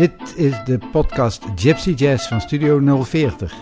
Dit 0.00 0.34
is 0.36 0.64
de 0.64 0.78
podcast 0.92 1.44
Gypsy 1.54 1.90
Jazz 1.90 2.28
van 2.28 2.40
Studio 2.40 3.02
040. 3.04 3.54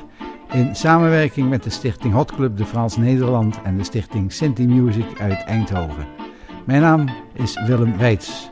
In 0.53 0.75
samenwerking 0.75 1.49
met 1.49 1.63
de 1.63 1.71
stichting 1.71 2.15
Hot 2.15 2.33
Club 2.33 2.57
de 2.57 2.65
Frans 2.65 2.97
Nederland 2.97 3.63
en 3.63 3.77
de 3.77 3.85
stichting 3.85 4.33
Sinti 4.33 4.67
Music 4.67 5.21
uit 5.21 5.45
Eindhoven. 5.45 6.07
Mijn 6.67 6.81
naam 6.81 7.09
is 7.33 7.63
Willem 7.67 7.97
Weits. 7.97 8.51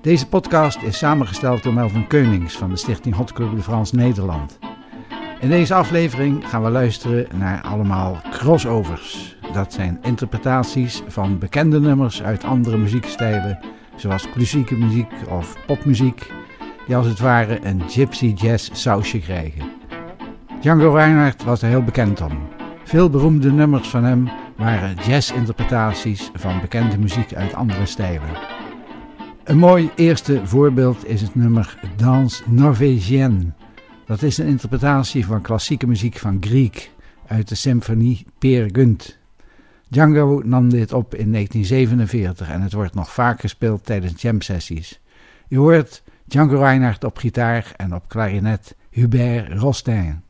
Deze 0.00 0.28
podcast 0.28 0.82
is 0.82 0.98
samengesteld 0.98 1.62
door 1.62 1.72
Melvin 1.72 2.06
Keunings 2.06 2.56
van 2.56 2.70
de 2.70 2.76
stichting 2.76 3.14
Hot 3.14 3.32
Club 3.32 3.56
de 3.56 3.62
Frans 3.62 3.92
Nederland. 3.92 4.58
In 5.40 5.48
deze 5.48 5.74
aflevering 5.74 6.48
gaan 6.48 6.62
we 6.62 6.70
luisteren 6.70 7.26
naar 7.38 7.62
allemaal 7.62 8.20
crossovers. 8.30 9.36
Dat 9.52 9.72
zijn 9.72 9.98
interpretaties 10.02 11.02
van 11.06 11.38
bekende 11.38 11.80
nummers 11.80 12.22
uit 12.22 12.44
andere 12.44 12.76
muziekstijlen, 12.76 13.58
zoals 13.96 14.30
klassieke 14.30 14.74
muziek 14.74 15.12
of 15.28 15.56
popmuziek, 15.66 16.30
die 16.86 16.96
als 16.96 17.06
het 17.06 17.18
ware 17.18 17.66
een 17.66 17.82
gypsy 17.88 18.26
jazz 18.36 18.70
sausje 18.72 19.18
krijgen. 19.18 19.70
Django 20.60 20.94
Reinhardt 20.94 21.44
was 21.44 21.62
er 21.62 21.68
heel 21.68 21.84
bekend 21.84 22.20
om. 22.20 22.38
Veel 22.84 23.10
beroemde 23.10 23.52
nummers 23.52 23.88
van 23.88 24.04
hem 24.04 24.28
waren 24.56 24.96
jazzinterpretaties 25.06 26.30
van 26.34 26.60
bekende 26.60 26.98
muziek 26.98 27.34
uit 27.34 27.54
andere 27.54 27.86
stijlen. 27.86 28.28
Een 29.44 29.58
mooi 29.58 29.90
eerste 29.94 30.40
voorbeeld 30.44 31.06
is 31.06 31.20
het 31.20 31.34
nummer 31.34 31.78
Danse 31.96 32.42
Norvégienne. 32.46 33.52
Dat 34.06 34.22
is 34.22 34.38
een 34.38 34.46
interpretatie 34.46 35.26
van 35.26 35.42
klassieke 35.42 35.86
muziek 35.86 36.16
van 36.16 36.36
Grieg 36.40 36.90
uit 37.26 37.48
de 37.48 37.54
symfonie 37.54 38.26
Peer 38.38 38.68
Gynt. 38.72 39.18
Django 39.88 40.42
nam 40.44 40.68
dit 40.68 40.92
op 40.92 41.14
in 41.14 41.32
1947 41.32 42.50
en 42.50 42.60
het 42.60 42.72
wordt 42.72 42.94
nog 42.94 43.12
vaak 43.12 43.40
gespeeld 43.40 43.84
tijdens 43.84 44.22
jam 44.22 44.40
sessies. 44.40 45.00
U 45.48 45.56
hoort 45.56 46.02
Django 46.28 46.58
Reinhardt 46.58 47.04
op 47.04 47.18
gitaar 47.18 47.72
en 47.76 47.94
op 47.94 48.08
klarinet 48.08 48.76
Hubert 48.90 49.52
Rostin. 49.52 50.25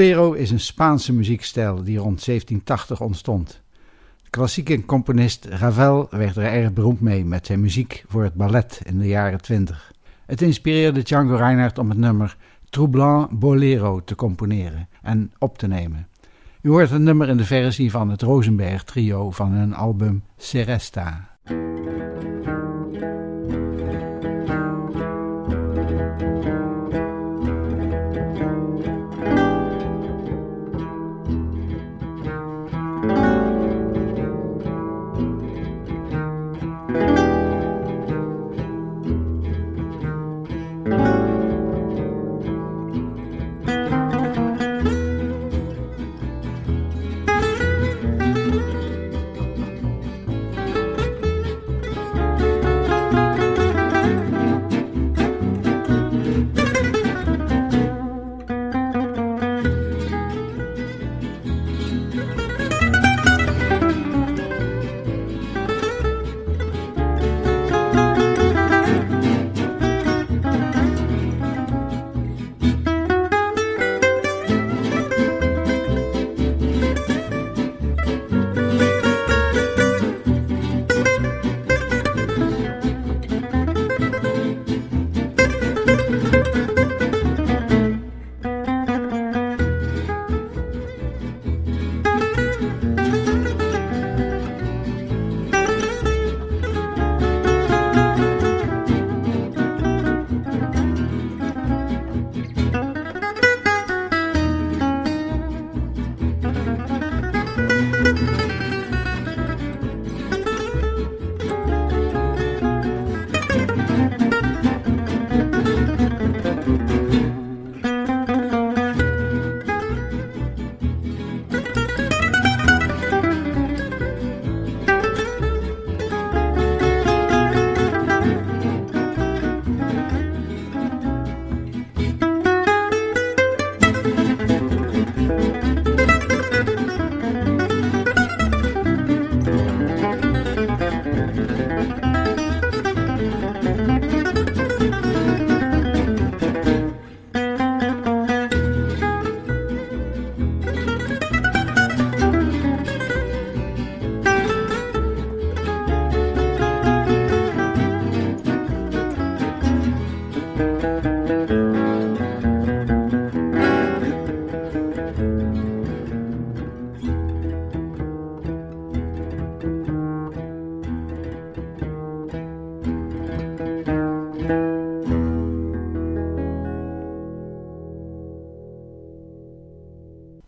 Bolero 0.00 0.32
is 0.32 0.50
een 0.50 0.60
Spaanse 0.60 1.12
muziekstijl 1.12 1.82
die 1.82 1.98
rond 1.98 2.24
1780 2.24 3.00
ontstond. 3.00 3.62
De 4.22 4.30
klassieke 4.30 4.84
componist 4.84 5.44
Ravel 5.44 6.06
werd 6.10 6.36
er 6.36 6.44
erg 6.44 6.72
beroemd 6.72 7.00
mee 7.00 7.24
met 7.24 7.46
zijn 7.46 7.60
muziek 7.60 8.04
voor 8.08 8.22
het 8.22 8.34
ballet 8.34 8.80
in 8.84 8.98
de 8.98 9.06
jaren 9.06 9.40
20. 9.40 9.92
Het 10.26 10.42
inspireerde 10.42 11.02
Django 11.02 11.34
Reinhardt 11.34 11.78
om 11.78 11.88
het 11.88 11.98
nummer 11.98 12.36
Troublant 12.70 13.38
Bolero 13.38 14.04
te 14.04 14.14
componeren 14.14 14.88
en 15.02 15.32
op 15.38 15.58
te 15.58 15.66
nemen. 15.66 16.06
U 16.62 16.68
hoort 16.68 16.90
het 16.90 17.02
nummer 17.02 17.28
in 17.28 17.36
de 17.36 17.44
versie 17.44 17.90
van 17.90 18.10
het 18.10 18.22
Rosenberg 18.22 18.84
trio 18.84 19.30
van 19.30 19.52
hun 19.52 19.74
album 19.74 20.22
Seresta. 20.36 21.28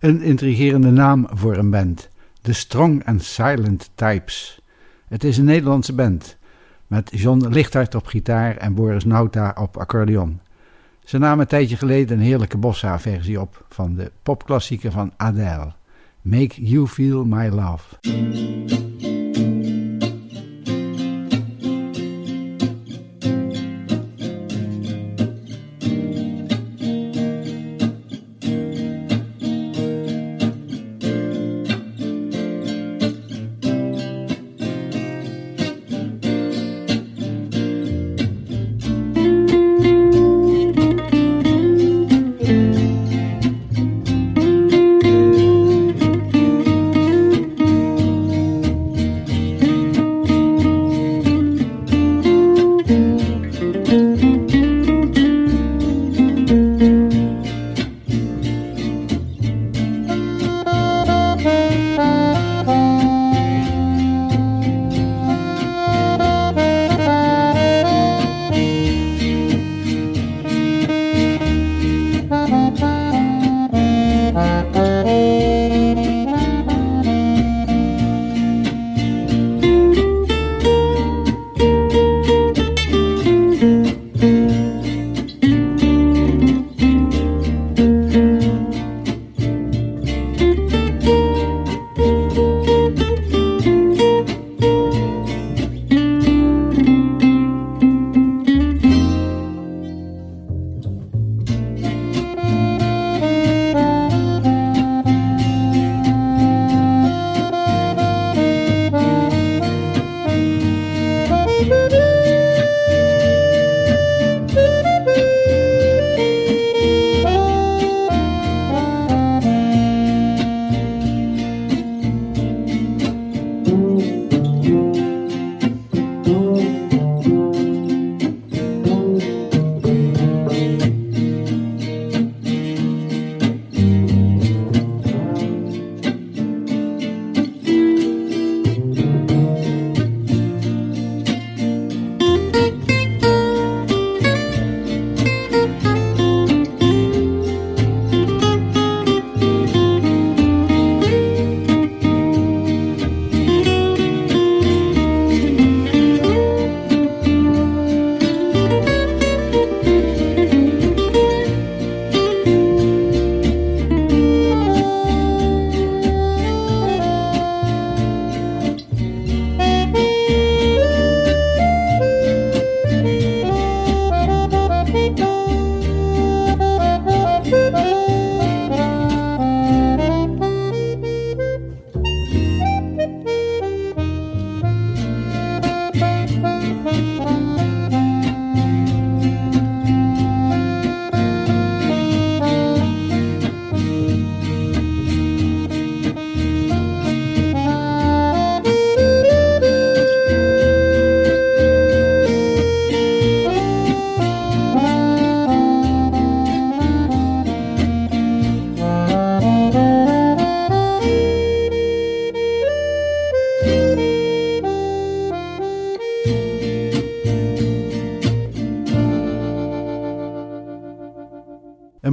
Een 0.02 0.22
intrigerende 0.22 0.90
naam 0.90 1.26
voor 1.30 1.56
een 1.56 1.70
band. 1.70 2.08
The 2.40 2.52
Strong 2.52 3.06
and 3.06 3.22
Silent 3.22 3.90
Types. 3.94 4.60
Het 5.08 5.24
is 5.24 5.38
een 5.38 5.44
Nederlandse 5.44 5.94
band. 5.94 6.36
Met 6.86 7.10
John 7.14 7.46
Lichthart 7.48 7.94
op 7.94 8.06
gitaar 8.06 8.56
en 8.56 8.74
Boris 8.74 9.04
Nauta 9.04 9.56
op 9.60 9.76
accordeon. 9.76 10.40
Ze 11.04 11.18
namen 11.18 11.40
een 11.40 11.46
tijdje 11.46 11.76
geleden 11.76 12.18
een 12.18 12.24
heerlijke 12.24 12.56
bossa-versie 12.56 13.40
op 13.40 13.64
van 13.68 13.94
de 13.94 14.12
popklassieker 14.22 14.92
van 14.92 15.12
Adele. 15.16 15.72
Make 16.22 16.64
You 16.64 16.86
Feel 16.86 17.24
My 17.24 17.48
Love. 17.48 19.21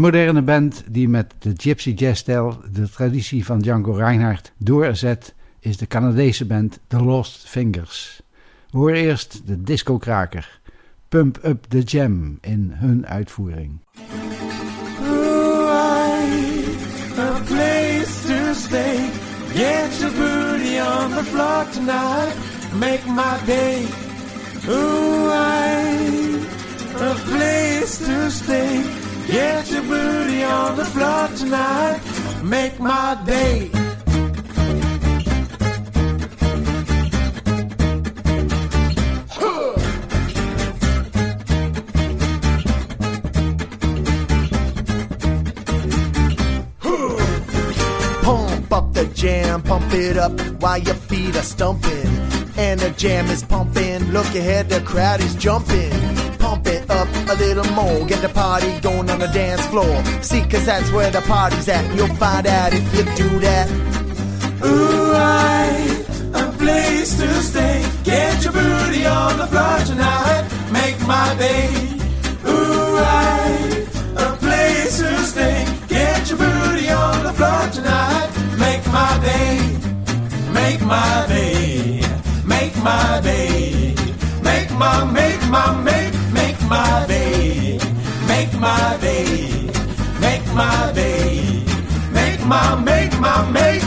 Moderne 0.09 0.41
band 0.41 0.83
die 0.87 1.09
met 1.09 1.33
de 1.39 1.53
Gypsy 1.57 1.89
Jazz-stijl 1.89 2.61
de 2.71 2.89
traditie 2.89 3.45
van 3.45 3.59
Django 3.59 3.91
Reinhardt 3.91 4.51
doorzet, 4.57 5.33
is 5.59 5.77
de 5.77 5.87
Canadese 5.87 6.45
band 6.45 6.79
The 6.87 7.03
Lost 7.03 7.47
Fingers. 7.47 8.21
Horen 8.69 8.95
eerst 8.95 9.41
de 9.47 9.63
disco-kraker 9.63 10.59
Pump 11.09 11.39
Up 11.45 11.65
the 11.67 11.81
Jam 11.81 12.37
in 12.41 12.71
hun 12.73 13.07
uitvoering. 13.07 13.79
a 17.17 17.43
place 17.45 18.27
to 18.27 18.53
stay. 18.55 19.09
Get 19.53 19.99
booty 20.17 20.79
on 20.79 21.11
the 21.11 21.23
floor 21.23 21.65
tonight. 21.65 22.35
Make 22.73 23.05
my 23.07 23.39
day. 23.45 23.85
Ooh, 24.67 25.29
I, 25.31 26.47
a 26.95 27.13
place 27.15 27.97
to 27.99 28.31
stay. 28.31 28.88
Get 29.31 29.69
your 29.69 29.83
booty 29.83 30.43
on 30.43 30.75
the 30.75 30.85
floor 30.85 31.27
tonight. 31.37 32.01
Make 32.43 32.79
my 32.79 33.15
day. 33.27 33.69
Pump 48.23 48.71
up 48.71 48.93
the 48.93 49.11
jam, 49.13 49.61
pump 49.61 49.93
it 49.93 50.17
up 50.17 50.31
while 50.59 50.79
your 50.79 50.95
feet 50.95 51.35
are 51.35 51.43
stumping. 51.43 52.07
And 52.57 52.79
the 52.79 52.89
jam 52.97 53.27
is 53.27 53.43
pumping. 53.43 54.11
Look 54.11 54.33
ahead, 54.33 54.69
the 54.69 54.81
crowd 54.81 55.19
is 55.21 55.35
jumping 55.35 56.18
pump 56.49 56.67
it 56.67 56.89
up 56.89 57.07
a 57.29 57.35
little 57.35 57.69
more. 57.73 58.05
Get 58.07 58.21
the 58.21 58.29
party 58.29 58.71
going 58.79 59.09
on 59.09 59.19
the 59.19 59.27
dance 59.27 59.65
floor. 59.67 59.95
See, 60.21 60.41
cause 60.51 60.65
that's 60.65 60.91
where 60.91 61.11
the 61.11 61.21
party's 61.21 61.67
at. 61.69 61.85
You'll 61.95 62.15
find 62.15 62.47
out 62.47 62.73
if 62.73 62.85
you 62.95 63.03
do 63.23 63.29
that. 63.47 63.67
Ooh, 64.65 65.13
I, 65.13 65.65
a 66.33 66.45
place 66.57 67.11
to 67.19 67.27
stay. 67.49 67.77
Get 68.03 68.43
your 68.43 68.53
booty 68.53 69.05
on 69.05 69.37
the 69.37 69.47
floor 69.51 69.77
tonight. 69.91 70.43
Make 70.71 70.99
my 71.13 71.27
day. 71.45 71.69
Ooh, 72.51 72.95
I, 72.97 73.85
a 74.25 74.29
place 74.45 74.97
to 75.01 75.09
stay. 75.31 75.57
Get 75.87 76.29
your 76.29 76.39
booty 76.39 76.89
on 76.89 77.23
the 77.27 77.33
floor 77.33 77.61
tonight. 77.77 78.29
Make 78.65 78.85
my 78.97 79.11
day. 79.29 79.55
Make 80.59 80.81
my 80.81 81.25
day. 81.27 82.01
Make 82.53 82.75
my 82.89 83.21
day. 83.21 83.95
Make 84.41 84.71
my, 84.71 84.95
make 85.11 85.41
my, 85.49 85.83
make 85.83 86.18
my 86.69 87.05
day, 87.07 87.79
make 88.27 88.53
my 88.59 88.97
day, 89.01 89.69
make 90.21 90.45
my 90.53 90.91
day, 90.93 91.63
make 92.11 92.45
my, 92.45 92.75
make 92.75 93.19
my, 93.19 93.51
make. 93.51 93.81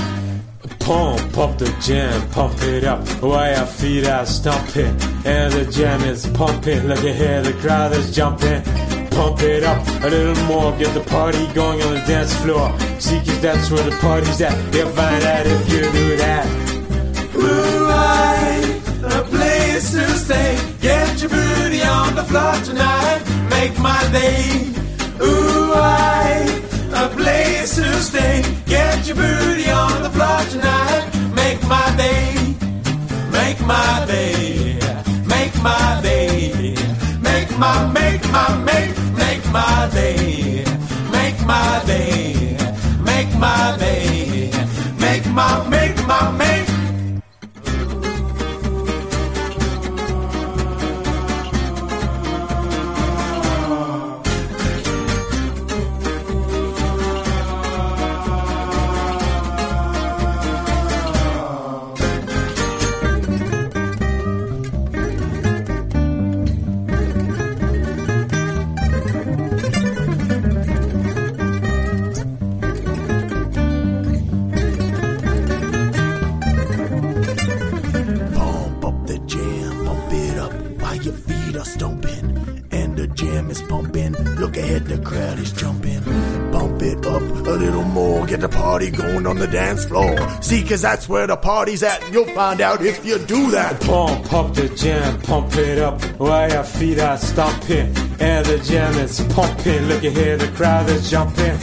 Pump 0.81 1.39
up 1.39 1.59
the 1.59 1.73
jam, 1.81 2.29
pump 2.31 2.61
it 2.62 2.83
up 2.83 3.07
while 3.23 3.57
your 3.57 3.67
feet 3.67 4.07
are 4.07 4.27
stomping. 4.27 4.97
And 5.25 5.53
the 5.53 5.65
jam 5.71 6.03
is 6.03 6.27
pumping, 6.35 6.89
look 6.89 7.05
ahead, 7.05 7.45
the 7.45 7.53
crowd 7.55 7.93
is 7.93 8.15
jumping. 8.15 8.62
Pump 9.11 9.41
it 9.43 9.62
up 9.62 9.87
a 10.03 10.09
little 10.09 10.45
more, 10.47 10.77
get 10.77 10.93
the 10.93 11.05
party 11.09 11.47
going 11.53 11.81
on 11.83 11.95
the 11.95 12.01
dance 12.01 12.35
floor. 12.43 12.77
See, 12.99 13.19
cause 13.19 13.41
that's 13.41 13.71
where 13.71 13.89
the 13.89 13.97
party's 13.99 14.41
at. 14.41 14.75
You'll 14.75 14.89
find 14.91 15.23
out 15.25 15.47
if 15.47 15.73
you 15.73 15.83
do 15.93 16.17
that. 16.17 16.47
Ooh, 17.37 17.87
I, 17.89 18.72
place 19.73 19.93
to 19.93 20.07
stay. 20.19 20.59
Get 20.81 21.21
your 21.23 21.31
booty 21.31 21.83
on 21.83 22.14
the 22.14 22.25
floor 22.25 22.55
tonight, 22.64 23.23
make 23.49 23.79
my 23.79 24.02
day. 24.12 24.71
Ooh, 25.23 25.73
I, 25.75 26.61
a 26.95 27.09
place 27.17 27.76
to 27.76 27.88
stay. 28.02 28.43
Get 28.67 29.07
your 29.07 29.17
booty 29.17 29.71
on 29.71 30.02
the 30.02 30.11
floor 30.11 30.41
tonight, 30.50 31.05
make 31.35 31.62
my 31.67 31.88
day. 31.97 32.35
Make 33.31 33.61
my 33.67 34.05
day, 34.07 34.79
make 35.26 35.55
my 35.62 36.00
day, 36.02 36.75
make 37.21 37.50
my, 37.59 37.87
make 37.93 38.25
my, 38.31 38.49
make, 38.71 38.95
make 39.23 39.45
my 39.52 39.88
day, 39.93 40.64
make 41.11 41.38
my 41.47 41.83
day, 41.87 42.57
make 43.05 43.33
my 43.38 43.76
day, 43.79 44.22
dance 89.83 90.17
floor. 90.17 90.43
See, 90.43 90.62
cause 90.62 90.83
that's 90.83 91.09
where 91.09 91.27
the 91.27 91.37
party's 91.37 91.83
at, 91.83 92.03
and 92.03 92.15
you'll 92.15 92.35
find 92.35 92.61
out 92.61 92.83
if 92.83 93.05
you 93.05 93.19
do 93.19 93.51
that. 93.53 93.81
Pump 93.81 94.33
up 94.33 94.55
the 94.55 94.69
jam, 94.69 95.21
pump 95.23 95.55
it 95.57 95.79
up 95.79 96.01
while 96.19 96.51
your 96.51 96.65
feet 96.65 96.99
are 96.99 97.19
stomping. 97.19 97.95
And 98.21 98.47
the 98.47 98.59
jam 98.65 98.95
is 98.99 99.21
pumping, 99.35 99.83
look 99.87 100.05
ahead, 100.05 100.41
the 100.41 100.49
crowd 100.49 100.89
is 100.91 101.11
jumping. 101.11 101.59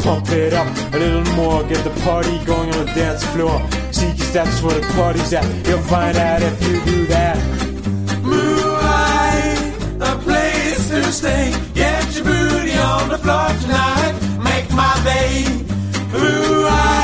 Pump 0.00 0.28
it 0.30 0.52
up 0.52 0.94
a 0.94 0.98
little 0.98 1.34
more, 1.34 1.62
get 1.64 1.82
the 1.84 2.00
party 2.02 2.44
going 2.44 2.72
on 2.74 2.86
the 2.86 2.92
dance 2.94 3.24
floor. 3.26 3.60
See, 3.92 4.10
cause 4.10 4.32
that's 4.32 4.62
where 4.62 4.80
the 4.80 4.86
party's 4.94 5.32
at. 5.32 5.66
You'll 5.66 5.78
find 5.82 6.16
out 6.16 6.42
if 6.42 6.62
you 6.62 6.84
do 6.84 7.06
that. 7.06 7.38
Moonlight, 8.22 9.58
a 10.00 10.18
place 10.22 10.88
to 10.88 11.02
stay. 11.12 11.54
Get 11.74 12.16
your 12.16 12.24
booty 12.24 12.76
on 12.76 13.08
the 13.08 13.18
floor 13.18 13.48
tonight. 13.62 14.14
Make 14.42 14.70
my 14.72 15.00
day. 15.04 15.64
Moonlight, 16.12 17.03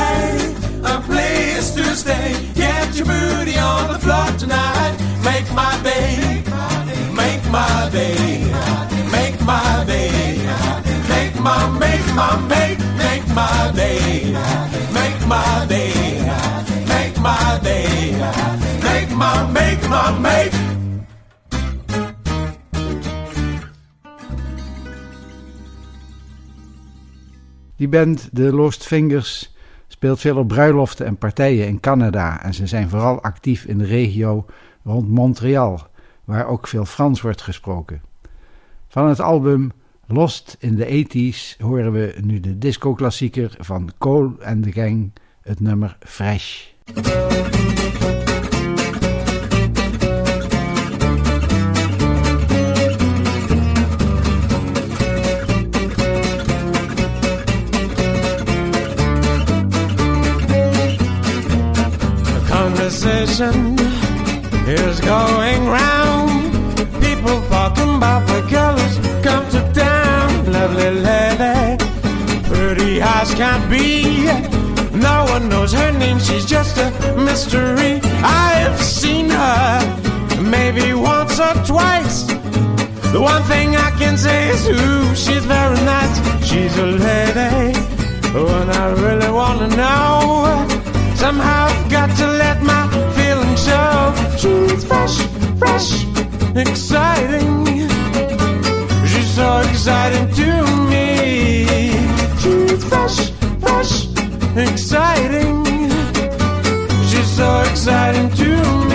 Get 2.53 2.95
your 2.95 3.05
booty 3.05 3.57
on 3.57 3.93
the 3.93 3.99
floor 3.99 4.27
tonight. 4.37 4.95
Make 5.23 5.51
my 5.53 5.79
day. 5.83 6.43
Make 7.13 7.43
my 7.49 7.89
day. 7.91 8.15
Make 9.11 9.39
my 9.41 9.83
day. 9.85 10.37
Make 11.09 11.35
my, 11.39 11.69
make 11.79 12.07
my, 12.15 12.37
make, 12.47 12.79
make 12.97 13.27
my 13.35 13.71
day. 13.75 14.33
Make 14.93 15.27
my 15.27 15.65
day. 15.67 15.93
Make 16.87 17.17
my 17.19 17.59
day. 17.63 18.11
Make 18.83 19.11
my, 19.11 19.51
make 19.51 19.89
my, 19.89 20.19
make. 20.19 20.51
Die 27.77 27.87
band, 27.87 28.29
de 28.31 28.51
Lost 28.51 28.85
Fingers, 28.85 29.49
speelt 29.91 30.19
veel 30.19 30.37
op 30.37 30.47
bruiloften 30.47 31.05
en 31.05 31.17
partijen 31.17 31.67
in 31.67 31.79
Canada 31.79 32.43
en 32.43 32.53
ze 32.53 32.67
zijn 32.67 32.89
vooral 32.89 33.21
actief 33.21 33.65
in 33.65 33.77
de 33.77 33.85
regio 33.85 34.45
rond 34.83 35.09
Montreal, 35.09 35.87
waar 36.23 36.47
ook 36.47 36.67
veel 36.67 36.85
Frans 36.85 37.21
wordt 37.21 37.41
gesproken. 37.41 38.01
Van 38.87 39.07
het 39.07 39.19
album 39.19 39.71
Lost 40.07 40.55
in 40.59 40.77
the 40.77 41.05
80s 41.05 41.61
horen 41.61 41.91
we 41.91 42.15
nu 42.21 42.39
de 42.39 42.57
disco-klassieker 42.57 43.55
van 43.59 43.91
Cole 43.97 44.31
de 44.57 44.71
Gang, 44.71 45.11
het 45.41 45.59
nummer 45.59 45.97
Fresh. 45.99 46.67
Conversation 63.41 63.79
is 64.67 64.99
going 65.01 65.65
round. 65.67 66.53
People 67.01 67.41
talking 67.49 67.95
about 67.97 68.25
the 68.27 68.41
girls 68.49 68.93
come 69.23 69.45
to 69.49 69.61
town. 69.73 70.51
Lovely 70.51 70.91
lady, 70.91 71.77
pretty 72.49 73.01
eyes 73.01 73.33
can't 73.33 73.69
be. 73.69 74.25
No 74.97 75.25
one 75.33 75.49
knows 75.49 75.73
her 75.73 75.91
name, 75.91 76.19
she's 76.19 76.45
just 76.45 76.77
a 76.77 76.87
mystery. 77.17 77.99
I've 78.23 78.79
seen 78.79 79.29
her 79.29 80.41
maybe 80.41 80.93
once 80.93 81.39
or 81.39 81.53
twice. 81.65 82.23
The 83.13 83.19
one 83.19 83.43
thing 83.43 83.75
I 83.75 83.91
can 83.97 84.17
say 84.17 84.49
is, 84.49 84.67
ooh, 84.67 85.15
she's 85.15 85.45
very 85.45 85.81
nice. 85.93 86.15
She's 86.47 86.77
a 86.77 86.85
lady, 86.85 87.77
and 88.35 88.71
I 88.71 88.85
really 89.05 89.31
wanna 89.31 89.67
know. 89.75 90.67
Somehow 91.15 91.67
I've 91.67 91.91
got 91.91 92.09
to 92.17 92.27
let 92.27 92.61
my. 92.63 93.00
She's 94.37 94.83
fresh, 94.85 95.17
fresh, 95.59 96.05
exciting. 96.55 97.65
She's 99.07 99.35
so 99.35 99.59
exciting 99.69 100.27
to 100.39 100.49
me. 100.91 101.91
She's 102.41 102.83
fresh, 102.85 103.31
fresh, 103.59 104.07
exciting. 104.55 105.63
She's 107.09 107.31
so 107.37 107.61
exciting 107.69 108.29
to 108.31 108.49
me. 108.85 108.90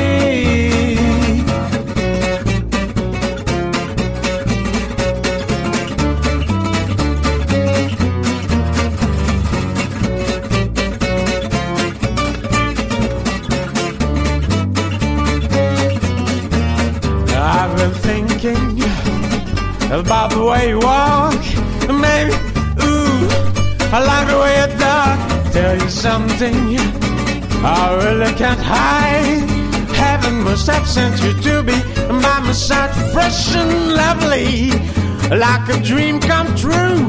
The 20.36 20.44
way 20.44 20.68
you 20.68 20.78
walk. 20.78 21.42
Maybe, 22.04 22.32
ooh, 22.84 23.18
I 23.96 23.98
like 24.10 24.26
the 24.32 24.38
way 24.42 24.52
you 24.60 24.68
talk. 24.84 25.18
Tell 25.52 25.74
you 25.82 25.88
something 25.88 26.56
I 27.64 27.82
really 28.02 28.32
can't 28.34 28.60
hide. 28.60 29.48
Heaven 30.04 30.34
must 30.42 30.66
have 30.68 30.86
sent 30.86 31.22
you 31.24 31.32
to 31.46 31.62
be 31.62 31.78
by 32.22 32.38
my 32.46 32.52
side, 32.52 32.92
fresh 33.12 33.54
and 33.56 33.94
lovely, 34.02 34.70
like 35.44 35.66
a 35.74 35.78
dream 35.82 36.20
come 36.20 36.48
true. 36.64 37.00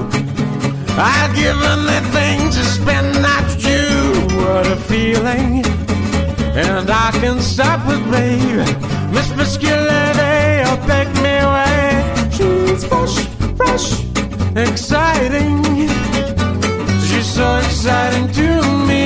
I'd 0.99 1.31
give 1.35 1.59
anything 1.75 2.39
to 2.55 2.61
spend 2.77 3.07
night 3.21 3.45
with 3.51 3.63
you. 3.71 4.37
What 4.41 4.65
a 4.67 4.77
feeling 4.89 5.63
and 6.57 6.89
I 6.89 7.11
can 7.21 7.39
stop 7.39 7.81
it, 7.85 8.03
babe. 8.09 8.65
Miss 9.13 9.29
Musculity, 9.37 10.63
oh, 10.65 10.77
take 10.87 11.13
me 11.21 11.26
fresh, 12.89 13.17
fresh, 13.57 13.87
exciting. 14.55 15.63
She's 17.07 17.29
so 17.37 17.57
exciting 17.57 18.27
to 18.39 18.49
me. 18.89 19.05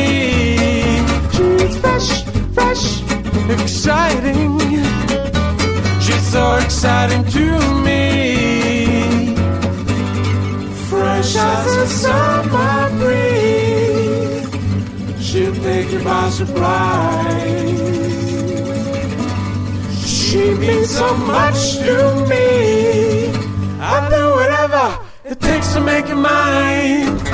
She's 1.36 1.78
fresh, 1.84 2.10
fresh, 2.56 2.86
exciting. 3.50 4.60
She's 6.02 6.26
so 6.32 6.56
exciting 6.56 7.24
to 7.26 7.46
me. 7.86 8.02
Fresh 10.90 11.36
as 11.36 11.76
a 11.76 11.88
summer 11.88 12.90
breeze. 13.00 14.50
She'll 15.26 15.56
take 15.56 15.92
you 15.92 16.04
by 16.04 16.30
surprise. 16.30 17.82
She 20.32 20.44
means 20.56 20.90
so 20.90 21.18
much 21.18 21.78
to 21.80 22.26
me 22.30 23.11
to 25.74 25.80
make 25.80 26.10
you 26.10 26.16
mine. 26.16 27.31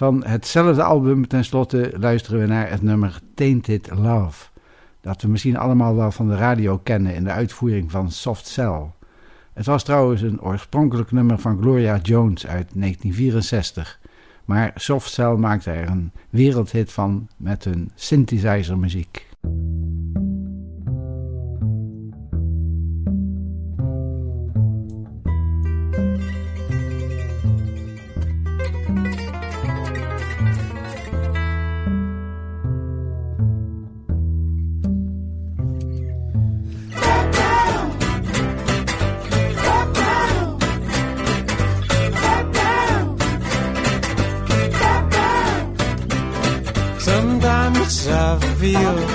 Van 0.00 0.24
hetzelfde 0.24 0.82
album 0.82 1.26
tenslotte 1.28 1.92
luisteren 1.98 2.40
we 2.40 2.46
naar 2.46 2.70
het 2.70 2.82
nummer 2.82 3.20
Tainted 3.34 3.90
Love. 3.94 4.48
Dat 5.00 5.22
we 5.22 5.28
misschien 5.28 5.56
allemaal 5.56 5.96
wel 5.96 6.10
van 6.10 6.28
de 6.28 6.36
radio 6.36 6.78
kennen 6.78 7.14
in 7.14 7.24
de 7.24 7.30
uitvoering 7.30 7.90
van 7.90 8.10
Soft 8.10 8.46
Cell. 8.46 8.90
Het 9.52 9.66
was 9.66 9.84
trouwens 9.84 10.22
een 10.22 10.40
oorspronkelijk 10.40 11.12
nummer 11.12 11.38
van 11.38 11.58
Gloria 11.60 11.98
Jones 12.02 12.46
uit 12.46 12.70
1964. 12.74 14.00
Maar 14.44 14.72
Soft 14.74 15.10
Cell 15.10 15.34
maakte 15.34 15.70
er 15.70 15.88
een 15.88 16.12
wereldhit 16.30 16.92
van 16.92 17.28
met 17.36 17.64
hun 17.64 17.90
synthesizermuziek. 17.94 19.06
Sometimes 19.06 19.29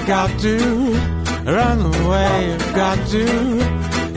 got 0.06 0.40
to 0.40 0.58
run 1.46 1.82
away, 1.82 2.54
I've 2.54 2.76
got 2.76 3.08
to 3.10 3.26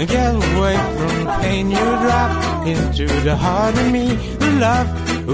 get 0.06 0.34
away 0.34 0.76
from 0.96 1.24
the 1.24 1.38
pain 1.40 1.70
you 1.70 1.76
drop 1.76 2.66
into 2.66 3.06
the 3.22 3.34
heart 3.34 3.76
of 3.78 3.90
me. 3.90 4.14
The 4.36 4.50
love 4.60 4.88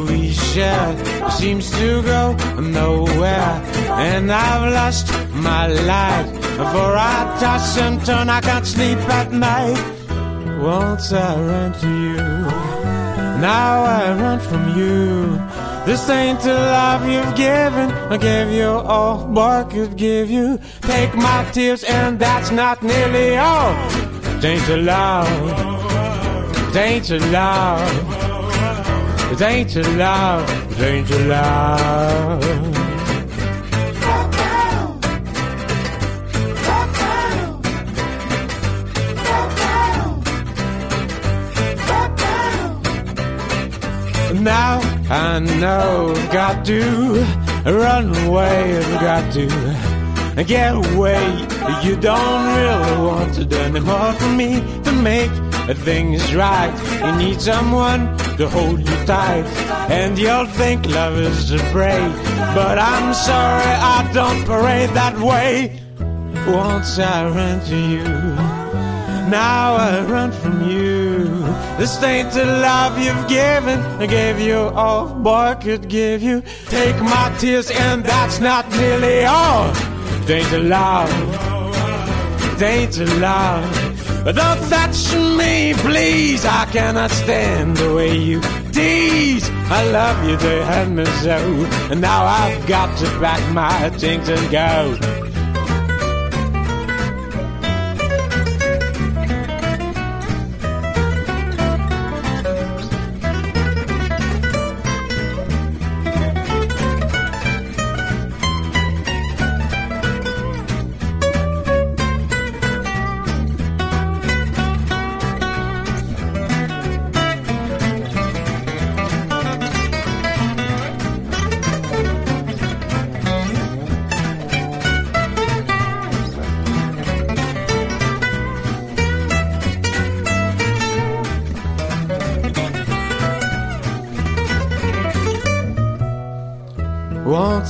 we 0.08 0.30
shared 0.30 0.96
seems 1.32 1.70
to 1.72 2.02
go 2.02 2.36
nowhere, 2.60 3.62
and 3.98 4.32
I've 4.32 4.72
lost 4.72 5.12
my 5.32 5.66
light. 5.66 6.30
For 6.56 6.90
I 6.96 7.36
toss 7.40 7.76
and 7.78 8.04
turn, 8.06 8.30
I 8.30 8.40
can't 8.40 8.66
sleep 8.66 8.98
at 9.08 9.32
night. 9.32 9.78
Once 10.60 11.12
I 11.12 11.40
ran 11.40 11.72
to 11.80 11.88
you, 11.88 12.16
now 13.40 13.82
I 13.82 14.12
run 14.20 14.38
from 14.38 14.78
you. 14.78 15.53
This 15.86 16.08
ain't 16.08 16.40
the 16.40 16.54
love 16.54 17.06
you've 17.06 17.36
given. 17.36 17.90
I 17.90 18.16
gave 18.16 18.50
you 18.50 18.64
all 18.64 19.38
I 19.38 19.64
could 19.64 19.98
give 19.98 20.30
you. 20.30 20.58
Take 20.80 21.14
my 21.14 21.44
tears, 21.52 21.84
and 21.84 22.18
that's 22.18 22.50
not 22.50 22.82
nearly 22.82 23.36
all. 23.36 23.74
It 24.38 24.44
ain't 24.44 24.68
a 24.70 24.78
love. 24.78 25.28
It 26.70 26.76
ain't 26.76 27.10
a 27.10 27.18
love. 27.18 29.32
It 29.32 29.42
ain't 29.42 29.76
a 29.76 29.82
love. 29.96 30.72
It 30.72 30.80
ain't 30.80 31.10
a 31.10 31.18
love. 31.26 32.80
Now 44.40 44.93
I 45.14 45.38
know 45.38 46.12
I've 46.16 46.32
got 46.32 46.64
to 46.64 46.80
run 47.64 48.06
away, 48.26 48.78
I've 48.78 49.00
got 49.00 49.32
to 49.34 50.44
get 50.44 50.74
away. 50.74 51.24
You 51.84 51.94
don't 51.94 52.46
really 52.56 52.96
want 53.08 53.34
to 53.34 53.44
do 53.44 53.56
anymore 53.56 54.12
for 54.14 54.28
me 54.30 54.60
to 54.82 54.92
make 54.92 55.30
things 55.88 56.34
right. 56.34 56.74
You 57.04 57.12
need 57.24 57.40
someone 57.40 58.18
to 58.38 58.48
hold 58.48 58.80
you 58.80 58.96
tight, 59.06 59.46
and 59.88 60.18
you'll 60.18 60.46
think 60.46 60.86
love 60.86 61.16
is 61.16 61.52
a 61.52 61.62
break. 61.70 62.12
But 62.58 62.76
I'm 62.80 63.14
sorry, 63.14 63.72
I 63.96 64.10
don't 64.12 64.44
parade 64.44 64.90
that 65.00 65.16
way. 65.18 65.80
Once 66.48 66.98
I 66.98 67.28
ran 67.28 67.64
to 67.66 67.76
you. 67.76 68.04
Now 69.30 69.76
I 69.76 70.04
run 70.06 70.32
from 70.32 70.68
you. 70.68 71.03
This 71.76 72.02
ain't 72.02 72.30
the 72.32 72.44
love 72.44 72.98
you've 72.98 73.28
given. 73.28 73.80
I 74.00 74.06
gave 74.06 74.38
you 74.38 74.56
all 74.56 75.08
boy 75.08 75.56
could 75.60 75.88
give 75.88 76.22
you. 76.22 76.42
Take 76.66 77.00
my 77.00 77.34
tears, 77.38 77.70
and 77.70 78.04
that's 78.04 78.38
not 78.38 78.70
nearly 78.70 79.24
all. 79.24 79.70
It 80.22 80.30
ain't 80.30 80.52
a 80.52 80.58
love. 80.60 81.10
It 82.54 82.62
ain't 82.62 82.98
a 82.98 83.06
love. 83.18 83.94
Don't 84.24 84.70
touch 84.70 85.14
me, 85.36 85.74
please. 85.74 86.44
I 86.46 86.64
cannot 86.72 87.10
stand 87.10 87.76
the 87.76 87.94
way 87.94 88.16
you 88.16 88.40
tease. 88.72 89.50
I 89.50 89.84
love 89.90 90.28
you, 90.28 90.36
they 90.36 90.64
had 90.64 90.90
me 90.90 91.04
so. 91.04 91.36
And 91.90 92.00
now 92.00 92.24
I've 92.24 92.66
got 92.66 92.96
to 92.98 93.06
pack 93.18 93.42
my 93.52 93.90
things 93.90 94.28
and 94.28 94.50
go. 94.50 95.13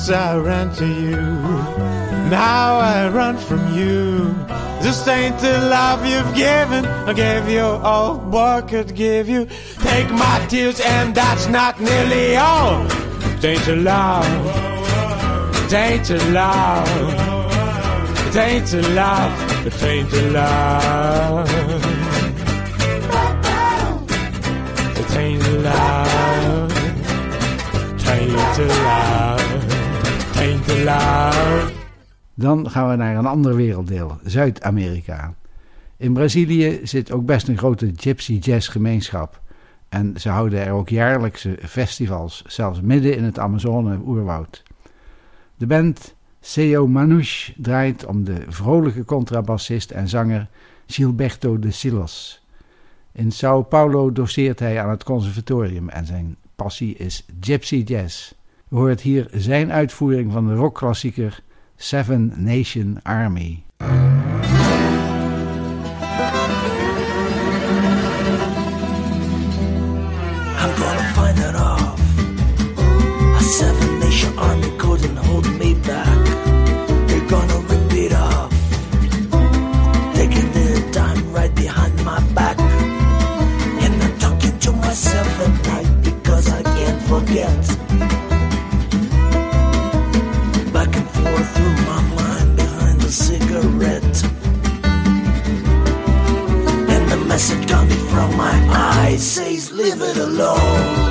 Once 0.05 0.17
I 0.19 0.37
ran 0.37 0.71
to 0.75 0.87
you, 0.87 1.17
now 2.29 2.77
I 2.77 3.09
run 3.09 3.39
from 3.39 3.75
you. 3.75 4.35
This 4.83 5.09
ain't 5.09 5.39
the 5.39 5.59
love 5.71 6.05
you've 6.05 6.35
given. 6.35 6.85
I 6.85 7.15
gave 7.15 7.49
you 7.49 7.63
all 7.63 8.19
what 8.19 8.69
could 8.69 8.95
give 8.95 9.31
you. 9.31 9.47
Take 9.79 10.11
my 10.11 10.47
tears, 10.51 10.79
and 10.79 11.15
that's 11.15 11.47
not 11.47 11.81
nearly 11.81 12.37
all. 12.37 12.85
It 12.85 13.45
ain't 13.47 13.67
a 13.67 13.77
love. 13.77 14.29
It 15.65 15.73
ain't 15.73 16.11
a 16.11 16.19
love. 16.33 16.89
It 18.27 18.37
ain't 18.37 18.75
a 18.75 18.83
love. 18.91 19.67
It 19.67 19.83
ain't 19.83 20.13
a 20.13 20.31
love. 20.33 21.84
Dan 32.35 32.71
gaan 32.71 32.91
we 32.91 32.97
naar 32.97 33.17
een 33.17 33.27
ander 33.27 33.57
werelddeel, 33.57 34.19
Zuid-Amerika. 34.25 35.35
In 35.97 36.13
Brazilië 36.13 36.81
zit 36.83 37.13
ook 37.13 37.27
best 37.27 37.49
een 37.49 37.59
grote 37.59 37.93
gypsy 37.97 38.39
jazz 38.39 38.71
gemeenschap. 38.71 39.41
En 39.89 40.21
ze 40.21 40.29
houden 40.29 40.65
er 40.67 40.73
ook 40.73 40.89
jaarlijkse 40.89 41.59
festivals, 41.63 42.43
zelfs 42.47 42.81
midden 42.81 43.17
in 43.17 43.25
het 43.25 43.39
Amazone-oerwoud. 43.39 44.63
De 45.57 45.67
band 45.67 46.15
Seo 46.41 46.87
Manouche 46.87 47.53
draait 47.57 48.07
om 48.07 48.25
de 48.25 48.45
vrolijke 48.49 49.05
contrabassist 49.05 49.91
en 49.91 50.09
zanger 50.09 50.49
Gilberto 50.87 51.59
de 51.59 51.71
Silos. 51.71 52.45
In 53.13 53.33
Sao 53.33 53.63
Paulo 53.63 54.13
doseert 54.13 54.59
hij 54.59 54.83
aan 54.83 54.91
het 54.91 55.05
conservatorium 55.05 55.89
en 55.89 56.07
zijn 56.07 56.37
passie 56.57 56.97
is 56.97 57.25
gypsy 57.41 57.83
jazz. 57.85 58.33
Hoort 58.69 59.01
hier 59.01 59.29
zijn 59.33 59.73
uitvoering 59.73 60.33
van 60.33 60.47
de 60.47 60.55
rockklassieker 60.55 61.43
Seven 61.77 62.33
Nation 62.37 63.03
Army. 63.03 63.63
My 98.37 98.69
eyes 98.71 99.23
says, 99.23 99.73
Leave 99.73 100.01
it 100.01 100.17
alone. 100.17 101.04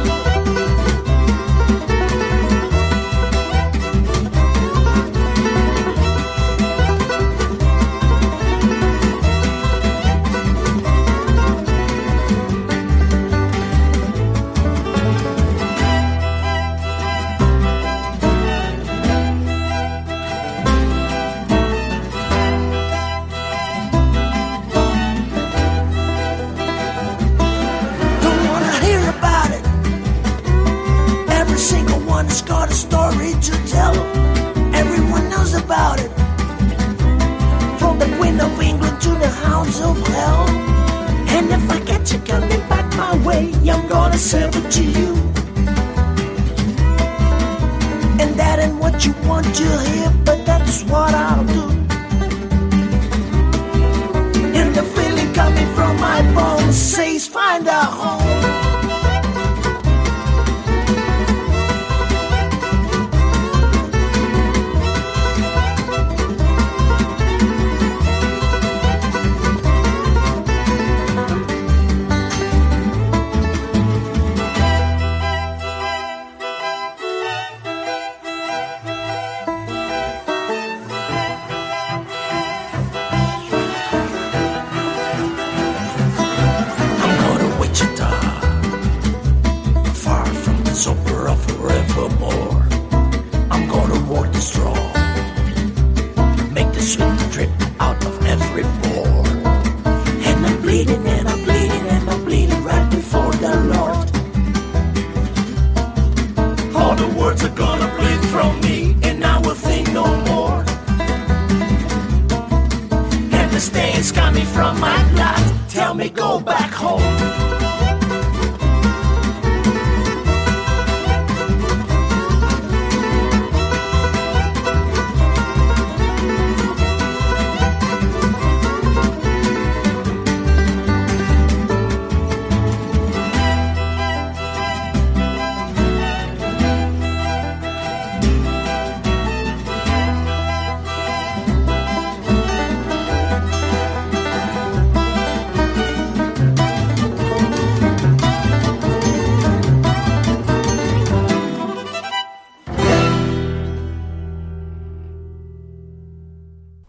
The 113.54 113.60
stains 113.60 114.12
coming 114.12 114.46
from 114.46 114.80
my 114.80 114.98
blood 115.14 115.70
tell 115.70 115.94
me 115.94 116.10
go 116.10 116.40
back 116.40 116.72
home. 116.72 117.63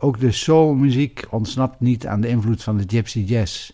Ook 0.04 0.20
de 0.20 0.32
soulmuziek 0.32 1.24
ontsnapt 1.30 1.80
niet 1.80 2.06
aan 2.06 2.20
de 2.20 2.28
invloed 2.28 2.62
van 2.62 2.76
de 2.76 2.84
gypsy 2.86 3.18
jazz. 3.18 3.70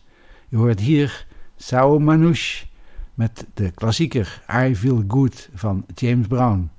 Je 0.48 0.56
hoort 0.56 0.80
hier 0.80 1.26
Sao 1.56 1.98
Manouche 1.98 2.66
met 3.14 3.46
de 3.54 3.70
klassieker 3.70 4.42
I 4.66 4.76
Feel 4.76 5.04
Good 5.08 5.48
van 5.54 5.84
James 5.94 6.26
Brown. 6.26 6.70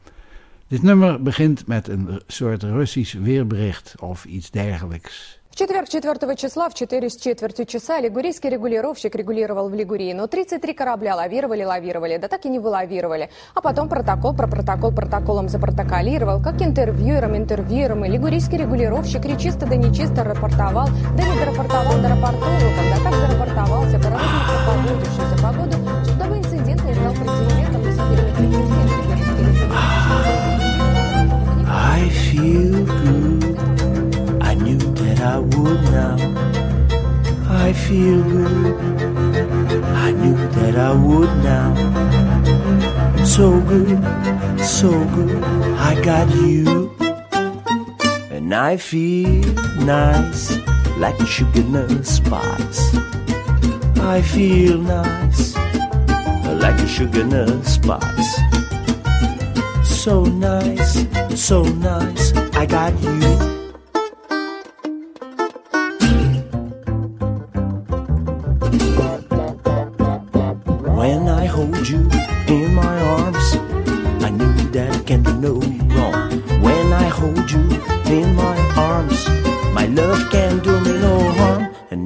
Dit 0.68 0.82
nummer 0.82 1.22
begint 1.22 1.68
met 1.68 1.88
een 1.88 2.22
soort 2.28 2.64
Russisch 2.64 3.14
weerbericht 3.14 3.96
of 4.00 4.26
iets 4.26 4.52
dergelijks. 4.52 5.41
В 5.52 5.56
четверг 5.58 5.90
4 5.90 6.36
числа 6.38 6.70
в 6.70 6.74
4 6.74 7.10
с 7.10 7.18
четвертью 7.18 7.66
часа 7.66 8.00
лигурийский 8.00 8.50
регулировщик 8.50 9.14
регулировал 9.14 9.68
в 9.68 9.74
Лигурии, 9.74 10.14
но 10.14 10.28
33 10.28 10.74
корабля 10.74 11.14
лавировали, 11.18 11.66
лавировали, 11.66 12.16
да 12.16 12.30
так 12.30 12.46
и 12.46 12.50
не 12.50 12.58
вылавировали. 12.58 13.30
А 13.54 13.60
потом 13.60 13.90
протокол 13.90 14.34
про 14.34 14.48
протокол 14.48 14.94
протоколом 14.94 15.50
запротоколировал, 15.50 16.42
как 16.42 16.62
интервьюером 16.62 17.36
интервьюером, 17.36 18.06
и 18.06 18.10
лигурийский 18.10 18.60
регулировщик 18.60 19.26
речисто 19.26 19.66
да 19.66 19.76
нечисто 19.76 20.24
рапортовал, 20.24 20.88
да 21.18 21.24
не 21.24 21.38
дорапортовал 21.38 22.02
до 22.02 22.08
рапортуру, 22.08 22.72
когда 22.78 22.96
так 23.04 23.14
зарапортовался, 23.14 24.00
паровозник 24.00 24.48
погодившийся 24.66 25.36
погоду, 25.44 25.78
судовой 26.06 26.38
инцидент 26.40 26.82
не 26.86 26.94
стал 26.94 27.14
прецедентом, 27.14 27.82
и 27.82 27.88
не 27.88 27.92
прецедент 27.92 28.40
лигурийский 28.40 29.04
регулировщик. 29.04 29.72
feel 32.32 32.86
good. 32.86 33.31
I 35.22 35.38
would 35.38 35.82
now. 35.84 36.18
I 37.48 37.74
feel 37.74 38.24
good. 38.24 38.76
I 40.06 40.12
knew 40.12 40.36
that 40.36 40.76
I 40.78 40.94
would 40.94 41.30
now. 41.44 41.76
So 43.24 43.62
good, 43.62 44.02
so 44.60 44.90
good, 44.90 45.44
I 45.78 46.02
got 46.04 46.28
you. 46.36 46.92
And 48.32 48.54
I 48.54 48.78
feel 48.78 49.46
nice, 49.86 50.58
like 50.98 51.20
sugar 51.28 51.64
nut 51.64 52.06
spice. 52.06 52.96
I 54.00 54.22
feel 54.22 54.80
nice, 54.80 55.56
like 56.64 56.80
a 56.80 56.88
sugar 56.88 57.24
nut 57.24 57.64
spice. 57.66 58.32
So 59.84 60.26
nice, 60.26 61.06
so 61.36 61.64
nice, 61.64 62.34
I 62.56 62.66
got 62.66 63.00
you. 63.02 63.51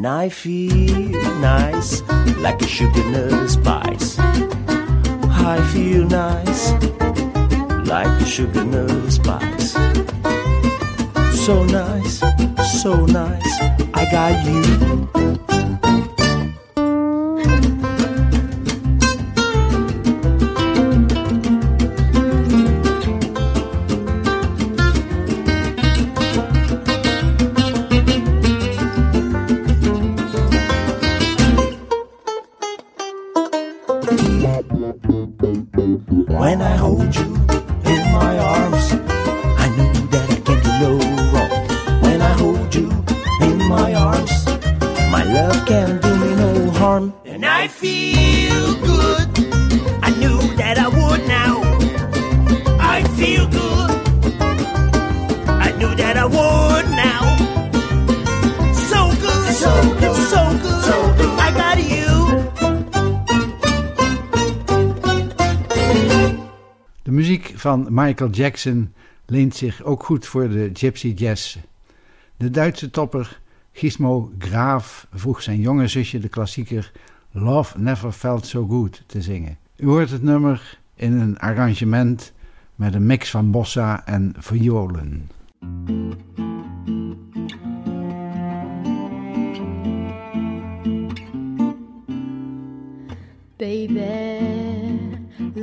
And 0.05 0.13
I 0.13 0.29
feel 0.29 1.09
nice, 1.41 2.03
like 2.37 2.61
a 2.61 2.67
sugar 2.67 3.03
nut 3.09 3.49
spice. 3.49 4.19
I 4.19 5.67
feel 5.73 6.05
nice, 6.05 6.73
like 7.87 8.21
a 8.21 8.25
sugar 8.25 8.63
nut 8.65 9.11
spice. 9.11 9.71
So 11.43 11.63
nice, 11.63 12.19
so 12.83 13.07
nice, 13.07 13.59
I 13.95 14.07
got 14.11 14.45
you. 14.45 15.44
Michael 68.15 68.33
Jackson 68.33 68.93
leent 69.25 69.55
zich 69.55 69.83
ook 69.83 70.03
goed 70.03 70.25
voor 70.25 70.49
de 70.49 70.69
gypsy 70.73 71.13
jazz. 71.15 71.57
De 72.37 72.49
Duitse 72.49 72.89
topper 72.89 73.41
Gizmo 73.71 74.31
Graaf 74.37 75.07
vroeg 75.13 75.41
zijn 75.41 75.59
jonge 75.59 75.87
zusje 75.87 76.19
de 76.19 76.29
klassieker 76.29 76.91
Love 77.31 77.79
Never 77.79 78.11
Felt 78.11 78.45
So 78.45 78.67
Good 78.67 79.03
te 79.05 79.21
zingen. 79.21 79.57
U 79.77 79.87
hoort 79.87 80.09
het 80.09 80.23
nummer 80.23 80.79
in 80.95 81.13
een 81.13 81.37
arrangement 81.39 82.33
met 82.75 82.93
een 82.93 83.05
mix 83.05 83.29
van 83.29 83.51
bossa 83.51 84.05
en 84.05 84.33
violen. 84.37 85.29
Baby, 93.57 94.24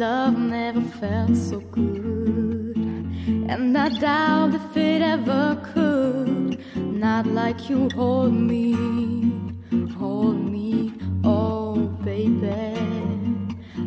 love 0.02 0.36
never 0.36 0.80
felt 1.00 1.36
so 1.36 1.60
good. 1.60 2.76
And 3.52 3.78
I 3.78 3.88
doubt 4.00 4.52
if 4.52 4.76
it 4.76 5.00
ever 5.00 5.46
could. 5.72 6.58
Not 6.76 7.24
like 7.28 7.70
you 7.70 7.88
hold 7.94 8.34
me, 8.34 8.72
hold 10.00 10.38
me, 10.54 10.92
oh 11.22 11.74
baby. 12.08 12.64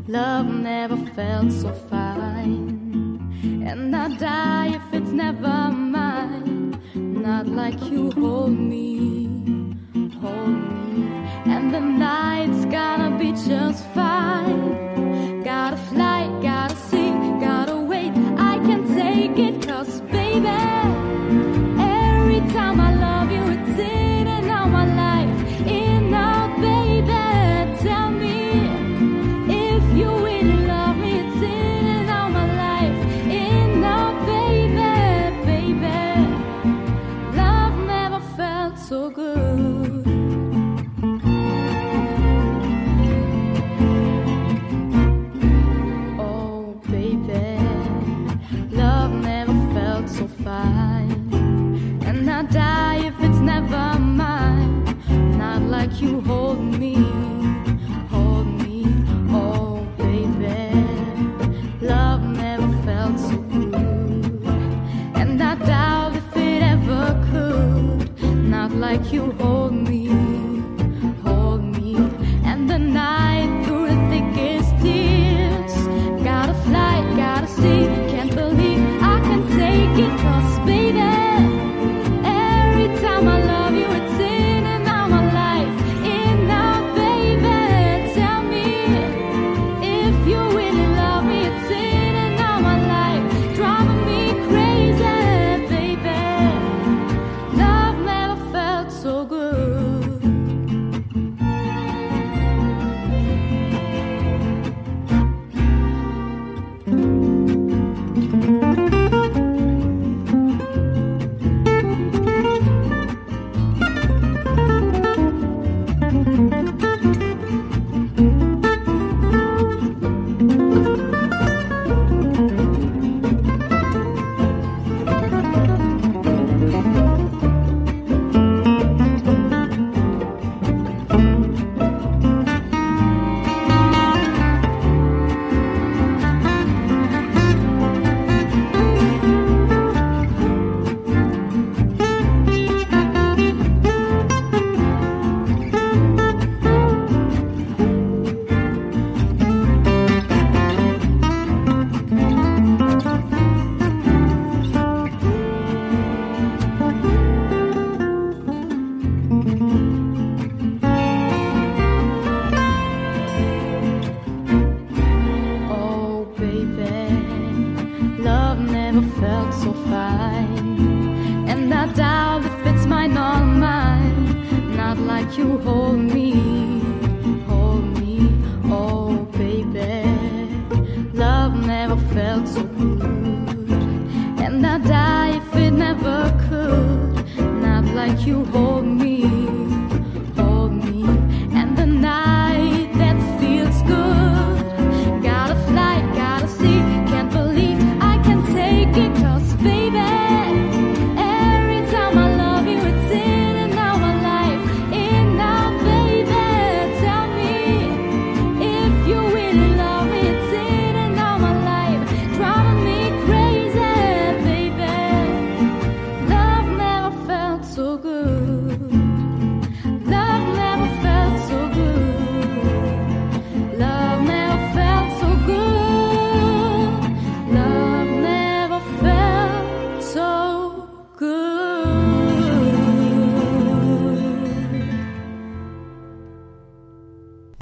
Love 0.07 0.47
never 0.69 0.97
felt 1.17 1.51
so 1.51 1.73
fine. 1.91 2.69
And 3.69 3.93
I 3.93 4.07
die 4.15 4.69
if 4.79 4.87
it's 4.97 5.13
never 5.23 5.57
mine. 5.71 6.79
Not 7.25 7.45
like 7.47 7.81
you 7.91 8.03
hold 8.11 8.57
me, 8.73 8.85
hold 10.21 10.59
me. 10.71 10.93
And 11.53 11.73
the 11.73 11.81
night's 11.81 12.63
gonna 12.77 13.11
be 13.19 13.31
just 13.49 13.83
fine. 13.93 14.54
Baby, 20.41 20.94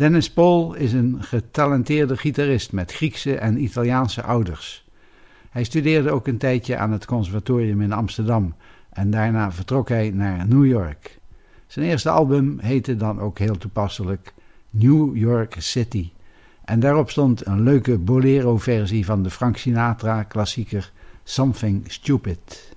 Dennis 0.04 0.32
Paul 0.32 0.74
is 0.74 0.94
een 0.94 1.18
getalenteerde 1.20 2.18
gitarist 2.18 2.72
met 2.72 2.92
Griekse 2.94 3.36
en 3.36 3.64
Italiaanse 3.64 4.24
ouders. 4.24 4.86
Hij 5.50 5.64
studeerde 5.64 6.12
ook 6.12 6.28
een 6.28 6.38
tijdje 6.38 6.78
aan 6.78 6.92
het 6.92 7.06
conservatorium 7.06 7.82
in 7.82 7.92
Amsterdam 7.92 8.56
en 8.90 9.12
daarna 9.12 9.52
vertrok 9.52 9.90
hij 9.90 10.10
naar 10.10 10.48
New 10.48 10.66
York. 10.66 11.20
Zijn 11.68 11.86
eerste 11.86 12.10
album 12.10 12.60
heette 12.60 12.96
dan 12.96 13.20
ook 13.20 13.40
heel 13.40 13.58
toepasselijk 13.58 14.34
New 14.70 15.16
York 15.18 15.56
City. 15.58 16.12
En 16.66 16.80
daarop 16.80 17.10
stond 17.10 17.46
een 17.46 17.62
leuke 17.62 17.98
bolero-versie 17.98 19.06
van 19.06 19.24
de 19.24 19.30
Frank 19.30 19.58
Sinatra-klassieker 19.58 20.92
Something 21.24 21.92
Stupid. 21.92 22.76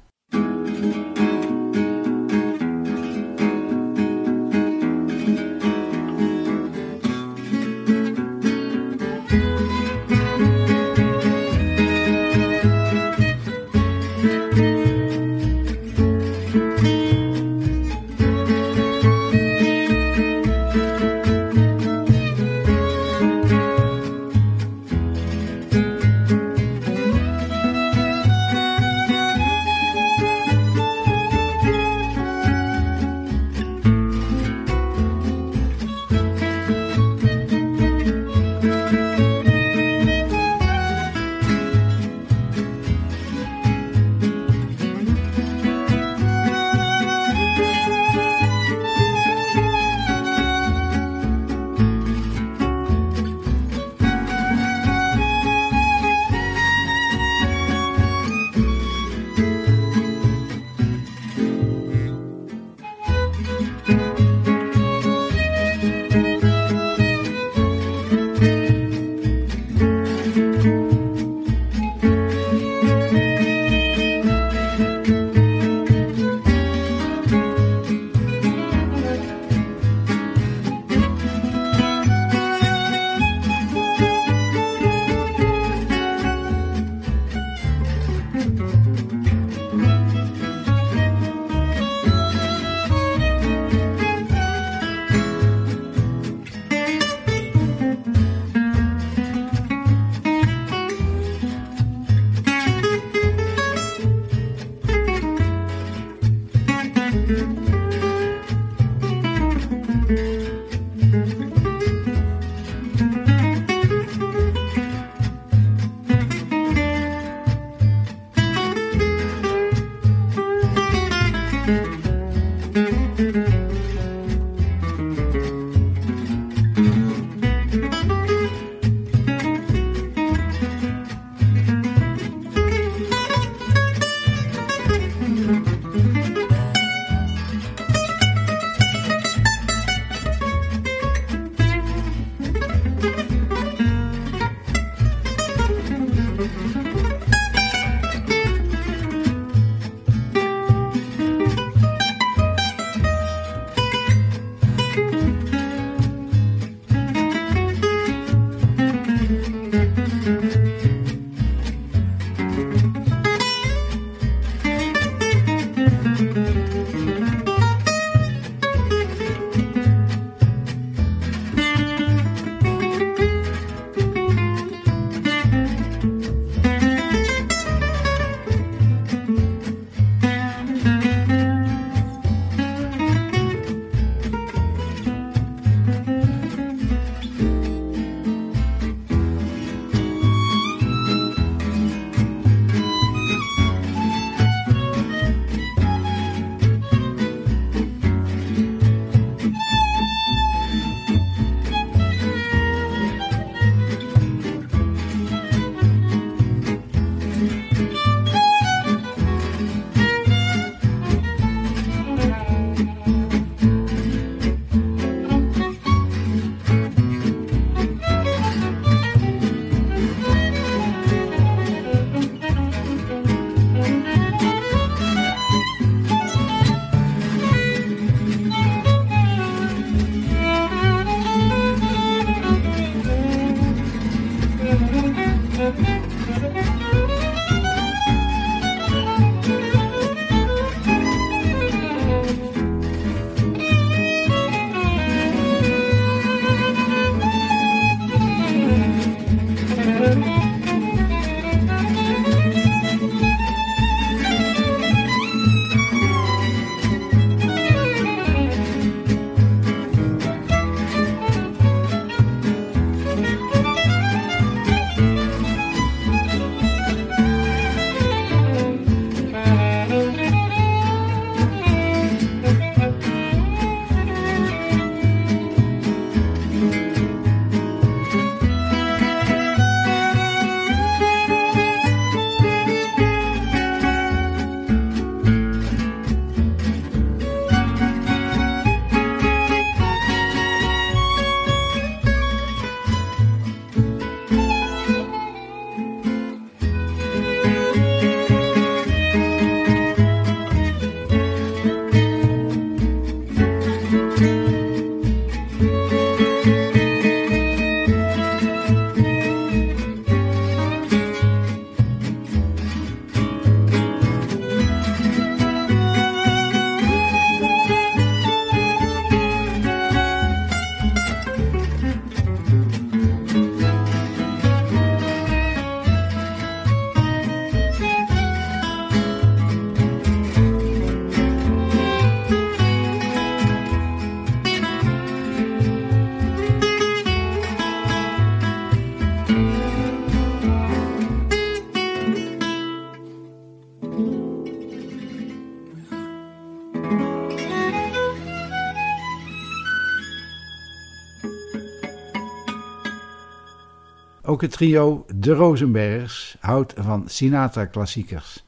Het 354.41 354.51
trio 354.51 355.05
De 355.15 355.33
Rosenbergers 355.33 356.37
houdt 356.41 356.75
van 356.77 357.03
Sinatra-klassiekers. 357.07 358.45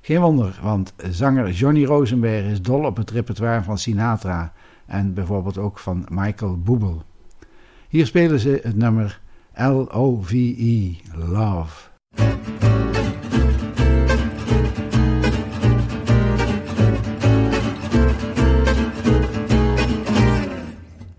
Geen 0.00 0.20
wonder, 0.20 0.58
want 0.62 0.94
zanger 1.10 1.50
Johnny 1.50 1.84
Rosenberg 1.84 2.44
is 2.44 2.62
dol 2.62 2.84
op 2.84 2.96
het 2.96 3.10
repertoire 3.10 3.62
van 3.62 3.78
Sinatra 3.78 4.52
en 4.86 5.14
bijvoorbeeld 5.14 5.58
ook 5.58 5.78
van 5.78 6.06
Michael 6.10 6.58
Boebel. 6.58 7.02
Hier 7.88 8.06
spelen 8.06 8.38
ze 8.40 8.60
het 8.62 8.76
nummer 8.76 9.20
L-O-V-E, 9.54 10.94
Love. 11.14 11.88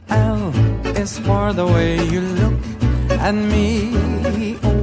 L 0.08 0.52
is 1.00 1.18
for 1.18 1.54
the 1.54 1.66
way 1.66 1.96
you 1.96 2.22
look 2.22 2.57
at 3.20 3.36
me. 3.36 3.92
O 4.64 4.78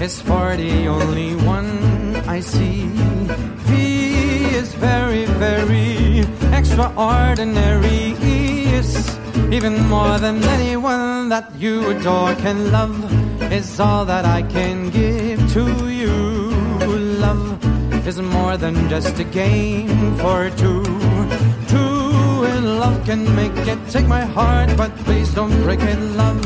is 0.00 0.20
for 0.22 0.56
the 0.56 0.86
only 0.86 1.34
one 1.34 2.16
I 2.28 2.40
see. 2.40 2.86
V 3.66 3.72
is 4.54 4.72
very, 4.74 5.24
very 5.24 6.24
extraordinary. 6.52 8.14
E 8.22 8.72
is 8.80 9.18
even 9.50 9.74
more 9.88 10.18
than 10.18 10.42
anyone 10.56 11.28
that 11.28 11.52
you 11.58 11.90
adore 11.90 12.34
can 12.36 12.70
love. 12.70 12.96
Is 13.52 13.80
all 13.80 14.04
that 14.04 14.24
I 14.24 14.42
can 14.42 14.90
give 14.90 15.40
to 15.54 15.88
you. 15.88 16.14
Love 17.24 17.58
is 18.06 18.20
more 18.20 18.56
than 18.56 18.88
just 18.88 19.18
a 19.18 19.24
game 19.24 20.16
for 20.18 20.50
two. 20.50 20.84
Two 21.66 22.44
in 22.52 22.78
love 22.78 23.04
can 23.04 23.24
make 23.34 23.56
it. 23.66 23.78
Take 23.90 24.06
my 24.06 24.24
heart, 24.24 24.70
but 24.76 24.94
please 25.04 25.34
don't 25.34 25.54
break 25.62 25.80
it. 25.80 25.98
Love 26.16 26.40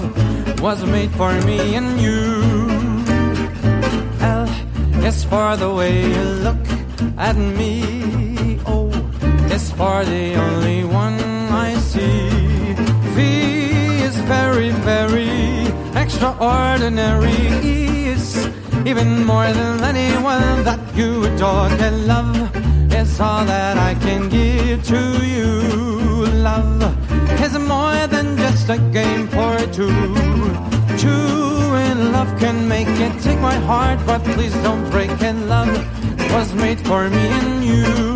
was 0.63 0.85
made 0.87 1.11
for 1.11 1.33
me 1.43 1.75
and 1.75 2.01
you. 2.01 2.23
L 4.21 4.47
is 5.05 5.25
for 5.25 5.57
the 5.57 5.69
way 5.79 5.93
you 6.15 6.25
look 6.47 6.65
at 7.19 7.37
me. 7.37 8.61
O 8.65 8.87
is 9.51 9.73
for 9.73 10.05
the 10.05 10.37
only 10.37 10.85
one 10.85 11.19
I 11.67 11.75
see. 11.91 12.31
V 13.15 13.19
is 14.07 14.17
very, 14.35 14.71
very 14.87 15.67
extraordinary. 16.01 17.43
E 17.73 18.07
is 18.15 18.47
even 18.87 19.27
more 19.27 19.51
than 19.59 19.83
anyone 19.83 20.63
that 20.63 20.81
you 20.95 21.25
adore 21.25 21.71
And 21.87 22.07
love. 22.07 22.39
Is 22.93 23.19
all 23.19 23.45
that 23.47 23.77
I 23.79 23.95
can 23.95 24.29
give 24.29 24.85
to 24.93 25.01
you. 25.27 25.51
Love 26.47 27.02
is 27.43 27.59
more 27.59 28.07
than 28.07 28.37
just 28.37 28.69
a 28.69 28.79
game 28.93 29.27
for 29.27 29.57
two. 29.73 29.93
Two 30.97 31.75
in 31.89 32.13
love 32.13 32.31
can 32.39 32.69
make 32.69 32.89
it. 32.89 33.13
Take 33.23 33.41
my 33.41 33.57
heart, 33.71 33.99
but 34.07 34.23
please 34.23 34.55
don't 34.63 34.89
break 34.91 35.11
it. 35.11 35.37
Love 35.55 35.73
was 36.33 36.55
made 36.55 36.81
for 36.87 37.09
me 37.11 37.27
and 37.41 37.65
you. 37.65 38.12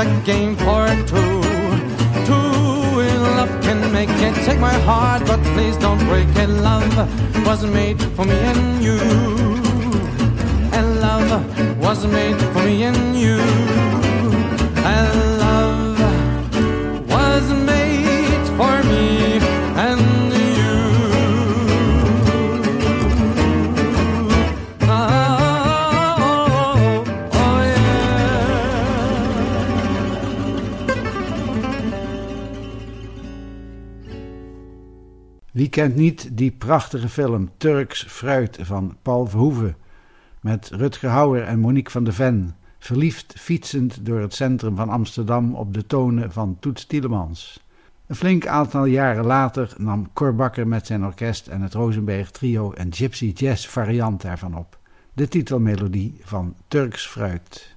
A 0.00 0.22
game 0.24 0.56
for 0.56 0.86
two. 1.10 1.32
Two 2.28 3.00
in 3.00 3.20
love 3.36 3.52
can 3.62 3.92
make 3.92 4.08
it. 4.08 4.34
Take 4.46 4.58
my 4.58 4.72
heart, 4.88 5.26
but 5.26 5.40
please 5.54 5.76
don't 5.76 5.98
break 6.10 6.28
it. 6.36 6.48
Love 6.48 6.96
was 7.46 7.66
made 7.66 8.00
for 8.16 8.24
me 8.24 8.38
and 8.52 8.82
you. 8.82 8.98
And 10.76 11.00
love 11.00 11.30
was 11.78 12.06
made 12.06 12.40
for 12.52 12.62
me 12.64 12.84
and 12.84 13.16
you. 13.16 13.69
Kent 35.70 35.96
niet 35.96 36.28
die 36.32 36.50
prachtige 36.50 37.08
film 37.08 37.50
Turks 37.56 38.04
Fruit 38.08 38.58
van 38.60 38.96
Paul 39.02 39.26
Verhoeven 39.26 39.76
met 40.40 40.70
Rutger 40.72 41.10
Hauer 41.10 41.42
en 41.42 41.58
Monique 41.58 41.90
van 41.90 42.04
de 42.04 42.12
Ven, 42.12 42.56
verliefd 42.78 43.34
fietsend 43.36 44.06
door 44.06 44.20
het 44.20 44.34
centrum 44.34 44.76
van 44.76 44.88
Amsterdam 44.88 45.54
op 45.54 45.74
de 45.74 45.86
tonen 45.86 46.32
van 46.32 46.56
Toets 46.60 46.86
Tielemans. 46.86 47.64
Een 48.06 48.16
flink 48.16 48.46
aantal 48.46 48.84
jaren 48.84 49.26
later 49.26 49.74
nam 49.78 50.12
Cor 50.12 50.34
Bakker 50.34 50.68
met 50.68 50.86
zijn 50.86 51.04
orkest 51.04 51.46
en 51.46 51.60
het 51.60 51.74
Rosenberg 51.74 52.30
trio 52.30 52.72
een 52.74 52.92
gypsy 52.92 53.32
jazz 53.34 53.66
variant 53.66 54.22
daarvan 54.22 54.56
op. 54.56 54.78
De 55.12 55.28
titelmelodie 55.28 56.20
van 56.22 56.54
Turks 56.68 57.06
Fruit. 57.06 57.76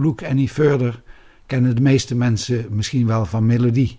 Look 0.00 0.24
Any 0.24 0.46
Further 0.46 1.02
kennen 1.46 1.74
de 1.74 1.80
meeste 1.80 2.14
mensen 2.14 2.66
misschien 2.70 3.06
wel 3.06 3.26
van 3.26 3.46
melodie. 3.46 3.98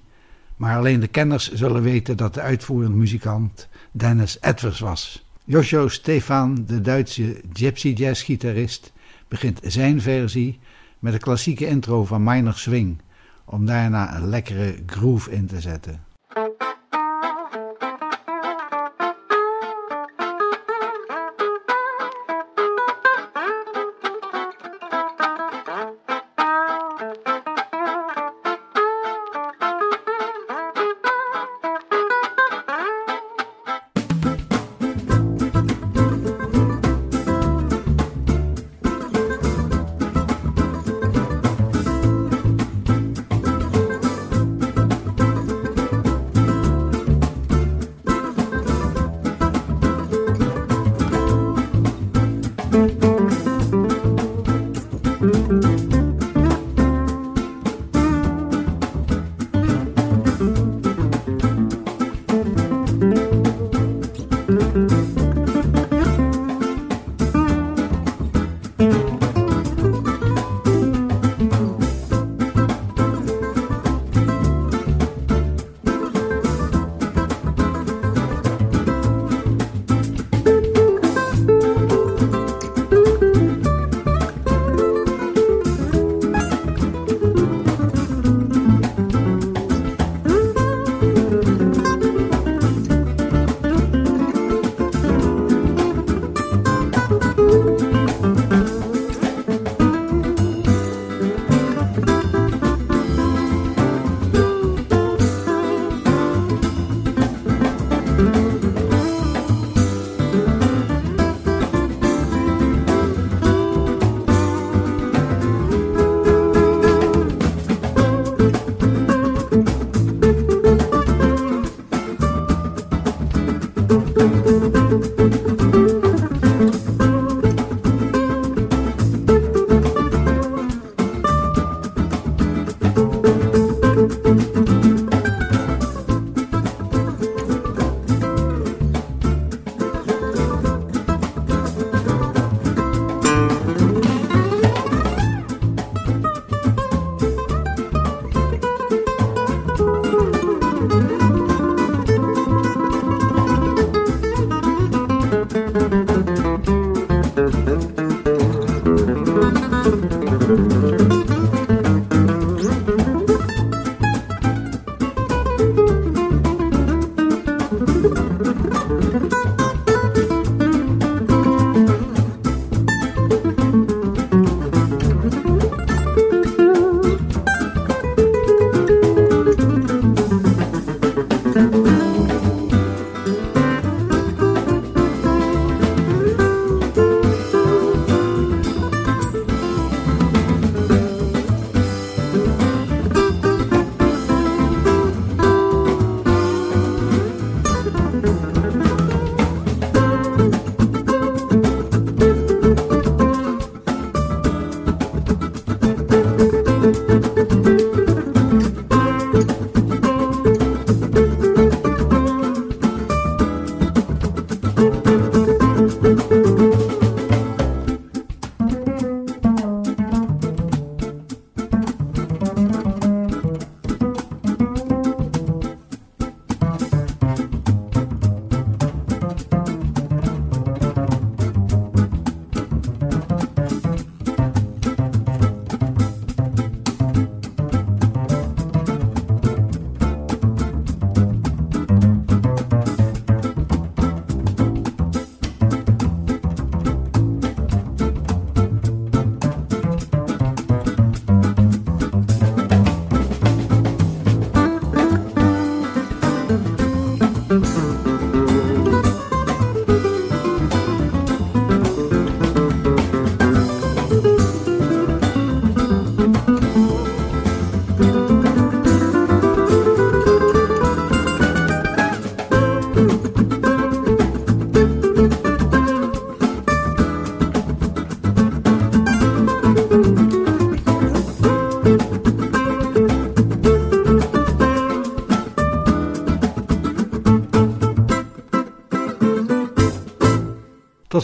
Maar 0.55 0.77
alleen 0.77 0.99
de 0.99 1.07
kenners 1.07 1.51
zullen 1.51 1.81
weten 1.81 2.17
dat 2.17 2.33
de 2.33 2.41
uitvoerend 2.41 2.95
muzikant 2.95 3.67
Dennis 3.91 4.37
Edwards 4.41 4.79
was. 4.79 5.25
Joshua 5.45 5.87
Stefan, 5.87 6.63
de 6.67 6.81
Duitse 6.81 7.41
gypsy 7.53 7.87
jazz 7.87 8.23
gitarist, 8.23 8.93
begint 9.27 9.59
zijn 9.63 10.01
versie 10.01 10.59
met 10.99 11.13
een 11.13 11.19
klassieke 11.19 11.67
intro 11.67 12.05
van 12.05 12.23
Minor 12.23 12.53
Swing, 12.53 13.01
om 13.45 13.65
daarna 13.65 14.15
een 14.15 14.29
lekkere 14.29 14.75
groove 14.85 15.31
in 15.31 15.45
te 15.45 15.61
zetten. 15.61 16.03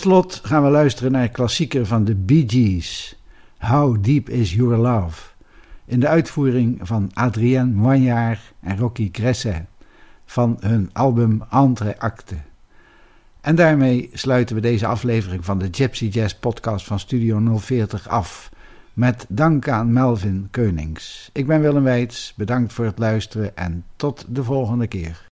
Slot 0.07 0.39
gaan 0.43 0.63
we 0.63 0.69
luisteren 0.69 1.11
naar 1.11 1.23
een 1.23 1.31
klassieker 1.31 1.85
van 1.85 2.03
de 2.03 2.15
Bee 2.15 2.43
Gees. 2.47 3.19
How 3.57 4.03
Deep 4.03 4.29
Is 4.29 4.53
Your 4.53 4.77
Love? 4.77 5.21
In 5.85 5.99
de 5.99 6.07
uitvoering 6.07 6.79
van 6.81 7.11
Adrien 7.13 7.73
Moignard 7.73 8.39
en 8.59 8.77
Rocky 8.77 9.09
Gresset 9.11 9.65
van 10.25 10.57
hun 10.59 10.89
album 10.93 11.43
Entre 11.51 11.99
Acte. 11.99 12.35
En 13.41 13.55
daarmee 13.55 14.09
sluiten 14.13 14.55
we 14.55 14.61
deze 14.61 14.87
aflevering 14.87 15.45
van 15.45 15.59
de 15.59 15.67
Gypsy 15.71 16.05
Jazz 16.05 16.33
podcast 16.33 16.85
van 16.85 16.99
Studio 16.99 17.57
040 17.57 18.07
af. 18.07 18.49
Met 18.93 19.25
dank 19.29 19.69
aan 19.69 19.93
Melvin 19.93 20.47
Keunings. 20.51 21.29
Ik 21.33 21.47
ben 21.47 21.61
Willem 21.61 21.83
Weits, 21.83 22.33
bedankt 22.35 22.73
voor 22.73 22.85
het 22.85 22.99
luisteren 22.99 23.57
en 23.57 23.85
tot 23.95 24.25
de 24.27 24.43
volgende 24.43 24.87
keer. 24.87 25.25